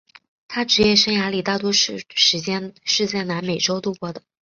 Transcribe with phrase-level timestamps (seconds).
[0.47, 4.11] 他职业生涯里大多数时间是在南美洲度过。